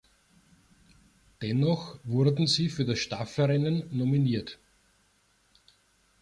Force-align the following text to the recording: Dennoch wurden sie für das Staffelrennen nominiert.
Dennoch 1.43 1.99
wurden 2.05 2.47
sie 2.47 2.69
für 2.69 2.85
das 2.85 2.97
Staffelrennen 2.97 3.83
nominiert. 3.95 4.57